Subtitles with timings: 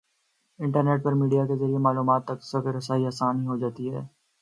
[0.59, 4.01] Internet پر media کے ذریعے معلومات تک رسائی آسان ہو چکی ہے۔